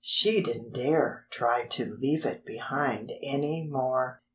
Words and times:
She 0.03 0.41
didn't 0.41 0.73
dare 0.73 1.27
try 1.29 1.67
to 1.67 1.85
leave 1.99 2.25
it 2.25 2.43
behind 2.43 3.11
any 3.21 3.67
more! 3.69 4.23